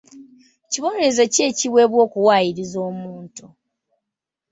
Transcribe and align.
Kibonerezo 0.71 1.23
ki 1.33 1.39
ekiweebwa 1.49 1.99
okuwaayiriza 2.05 2.77
omuntu? 2.89 3.45